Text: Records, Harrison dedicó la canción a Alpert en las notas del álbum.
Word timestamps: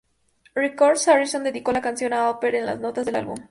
Records, 0.55 1.07
Harrison 1.07 1.43
dedicó 1.43 1.71
la 1.71 1.81
canción 1.83 2.11
a 2.13 2.27
Alpert 2.27 2.55
en 2.55 2.65
las 2.65 2.79
notas 2.79 3.05
del 3.05 3.17
álbum. 3.17 3.35